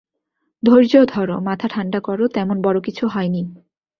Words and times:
ধৈর্য 0.63 0.93
ধরো, 1.05 1.35
মাথা 1.39 1.67
ঠান্ডা 1.67 1.99
করো, 1.99 2.25
তেমন 2.27 2.57
বড় 2.61 2.77
কিছু 2.81 3.03
হয়নি। 3.07 3.41